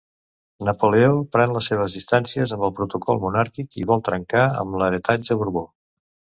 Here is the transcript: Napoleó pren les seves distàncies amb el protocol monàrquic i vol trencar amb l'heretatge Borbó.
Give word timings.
Napoleó 0.69 1.11
pren 1.35 1.53
les 1.57 1.67
seves 1.73 1.97
distàncies 1.99 2.55
amb 2.57 2.67
el 2.69 2.75
protocol 2.81 3.23
monàrquic 3.27 3.79
i 3.83 3.87
vol 3.95 4.05
trencar 4.11 4.49
amb 4.65 4.81
l'heretatge 4.83 5.43
Borbó. 5.45 5.67